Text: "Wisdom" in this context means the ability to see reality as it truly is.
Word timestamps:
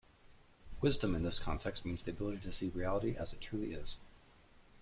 "Wisdom" 0.81 1.13
in 1.13 1.21
this 1.21 1.37
context 1.37 1.85
means 1.85 2.01
the 2.01 2.09
ability 2.09 2.39
to 2.39 2.51
see 2.51 2.69
reality 2.69 3.15
as 3.15 3.33
it 3.33 3.39
truly 3.41 3.73
is. 3.75 3.97